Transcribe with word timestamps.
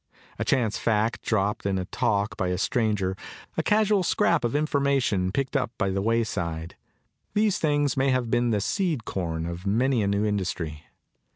A 0.39 0.43
chance 0.43 0.79
fact 0.79 1.21
dropped 1.21 1.63
in 1.63 1.85
talk 1.91 2.35
by 2.35 2.47
a 2.47 2.57
stranger, 2.57 3.15
a 3.55 3.61
casual 3.61 4.01
scrap 4.01 4.43
of 4.43 4.55
information 4.55 5.31
picked 5.31 5.55
up 5.55 5.69
by 5.77 5.91
the 5.91 6.01
wayside 6.01 6.75
these 7.35 7.59
things 7.59 7.95
may 7.95 8.09
have 8.09 8.31
been 8.31 8.49
the 8.49 8.61
seed 8.61 9.05
corn 9.05 9.45
of 9.45 9.67
many 9.67 10.01
a 10.01 10.07
new 10.07 10.25
industry. 10.25 10.85